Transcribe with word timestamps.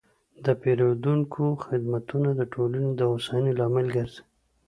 د 0.45 0.47
پیرودونکو 0.61 1.43
خدمتونه 1.65 2.29
د 2.39 2.41
ټولنې 2.53 2.91
د 2.95 3.01
هوساینې 3.11 3.51
لامل 3.59 3.87
ګرځي. 3.95 4.21